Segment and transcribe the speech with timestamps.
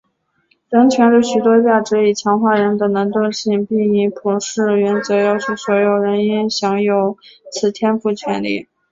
[0.71, 7.15] 人权的许多价值以强化人的能动性并以普世原则要求所有人应享有
[7.51, 8.67] 此天赋权利。